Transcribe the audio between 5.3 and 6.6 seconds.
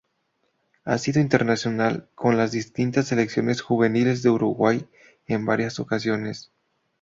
varias ocasiones.